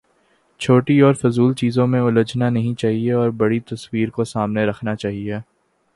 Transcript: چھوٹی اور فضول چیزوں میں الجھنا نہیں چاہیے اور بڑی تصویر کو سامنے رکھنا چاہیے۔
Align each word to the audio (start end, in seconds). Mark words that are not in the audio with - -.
چھوٹی 0.59 0.99
اور 1.01 1.13
فضول 1.13 1.53
چیزوں 1.53 1.85
میں 1.87 2.01
الجھنا 2.01 2.49
نہیں 2.49 2.73
چاہیے 2.75 3.11
اور 3.11 3.29
بڑی 3.29 3.59
تصویر 3.59 4.09
کو 4.09 4.23
سامنے 4.23 4.65
رکھنا 4.65 4.95
چاہیے۔ 4.95 5.37